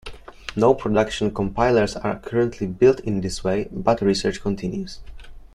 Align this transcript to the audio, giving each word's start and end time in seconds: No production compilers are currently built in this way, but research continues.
No 0.55 0.73
production 0.73 1.29
compilers 1.31 1.95
are 1.95 2.17
currently 2.17 2.65
built 2.65 3.01
in 3.01 3.21
this 3.21 3.43
way, 3.43 3.69
but 3.71 4.01
research 4.01 4.41
continues. 4.41 4.99